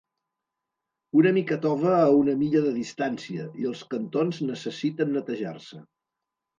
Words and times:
Una 1.19 1.33
mica 1.35 1.57
tova 1.65 1.91
a 1.99 2.07
una 2.21 2.35
milla 2.41 2.65
de 2.65 2.73
distància, 2.79 3.47
i 3.63 3.71
els 3.75 3.87
cantons 3.95 4.45
necessiten 4.53 5.19
netejar-se. 5.21 5.89